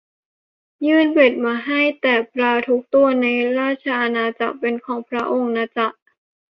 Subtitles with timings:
[0.85, 3.25] ยื่นเบ็ดมาให้ แต่ปลาทุกตัวใน
[3.59, 5.87] ราชอาณาจักรเป็นของพระองค์นะจ๊ะ